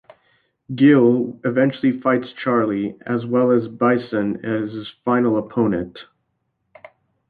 Guile 0.73 1.39
eventually 1.45 2.01
fights 2.01 2.33
Charlie, 2.43 2.97
as 3.05 3.23
well 3.23 3.51
as 3.51 3.67
Bison 3.67 4.43
as 4.43 4.71
his 4.73 4.87
final 5.05 5.37
opponent. 5.37 5.95